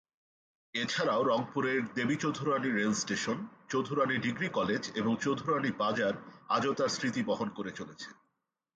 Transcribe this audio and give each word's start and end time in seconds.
এছাড়াও 0.73 1.21
রংপুরের 1.23 1.81
Debi 1.93 2.15
Choudhurani 2.15 2.69
rail station, 2.71 3.37
Choudhurani 3.69 4.15
degree 4.17 4.47
college 4.49 4.83
এবং 4.95 5.13
চৌধুরানী 5.21 5.71
বাজার 5.77 6.13
আজও 6.49 6.71
তার 6.73 6.89
স্মৃতি 6.89 7.21
বহন 7.23 7.49
করে 7.49 7.71
চলেছে। 7.71 8.09